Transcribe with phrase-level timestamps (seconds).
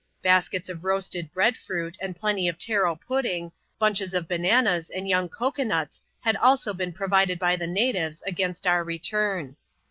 [0.23, 5.29] Baskets of roasted bread fruit, and plaitj of taro pudding; bunches of bananas and young
[5.29, 9.57] cocoa nuts had also been provided by the natives against our return.